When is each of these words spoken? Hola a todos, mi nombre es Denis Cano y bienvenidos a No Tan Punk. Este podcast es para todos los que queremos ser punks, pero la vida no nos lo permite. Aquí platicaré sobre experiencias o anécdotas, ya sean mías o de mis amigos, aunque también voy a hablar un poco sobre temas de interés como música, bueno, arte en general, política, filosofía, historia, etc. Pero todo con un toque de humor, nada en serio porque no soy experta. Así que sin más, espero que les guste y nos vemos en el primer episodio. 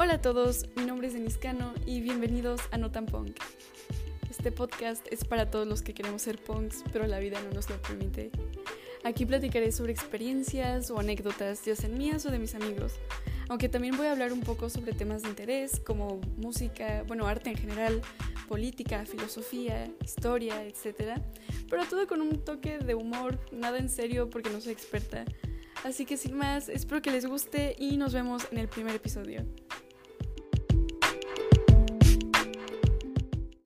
Hola 0.00 0.14
a 0.14 0.20
todos, 0.20 0.64
mi 0.76 0.84
nombre 0.84 1.08
es 1.08 1.14
Denis 1.14 1.38
Cano 1.38 1.74
y 1.84 2.00
bienvenidos 2.00 2.60
a 2.70 2.78
No 2.78 2.92
Tan 2.92 3.06
Punk. 3.06 3.36
Este 4.30 4.52
podcast 4.52 5.04
es 5.10 5.24
para 5.24 5.50
todos 5.50 5.66
los 5.66 5.82
que 5.82 5.92
queremos 5.92 6.22
ser 6.22 6.38
punks, 6.38 6.84
pero 6.92 7.08
la 7.08 7.18
vida 7.18 7.40
no 7.42 7.50
nos 7.50 7.68
lo 7.68 7.82
permite. 7.82 8.30
Aquí 9.02 9.26
platicaré 9.26 9.72
sobre 9.72 9.90
experiencias 9.90 10.92
o 10.92 11.00
anécdotas, 11.00 11.64
ya 11.64 11.74
sean 11.74 11.98
mías 11.98 12.24
o 12.26 12.30
de 12.30 12.38
mis 12.38 12.54
amigos, 12.54 12.92
aunque 13.48 13.68
también 13.68 13.96
voy 13.96 14.06
a 14.06 14.12
hablar 14.12 14.32
un 14.32 14.42
poco 14.42 14.70
sobre 14.70 14.92
temas 14.92 15.24
de 15.24 15.30
interés 15.30 15.80
como 15.80 16.20
música, 16.36 17.02
bueno, 17.08 17.26
arte 17.26 17.50
en 17.50 17.56
general, 17.56 18.00
política, 18.46 19.04
filosofía, 19.04 19.90
historia, 20.00 20.64
etc. 20.64 21.20
Pero 21.68 21.84
todo 21.86 22.06
con 22.06 22.20
un 22.20 22.44
toque 22.44 22.78
de 22.78 22.94
humor, 22.94 23.40
nada 23.50 23.78
en 23.78 23.88
serio 23.88 24.30
porque 24.30 24.50
no 24.50 24.60
soy 24.60 24.74
experta. 24.74 25.24
Así 25.82 26.04
que 26.04 26.16
sin 26.16 26.36
más, 26.36 26.68
espero 26.68 27.02
que 27.02 27.10
les 27.10 27.26
guste 27.26 27.74
y 27.76 27.96
nos 27.96 28.12
vemos 28.12 28.46
en 28.52 28.58
el 28.58 28.68
primer 28.68 28.94
episodio. 28.94 29.44